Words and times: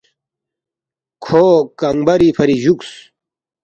کھو 1.23 1.43
کنگ 1.79 2.01
بری 2.05 2.29
فری 2.37 2.57
جُوکس 2.63 2.91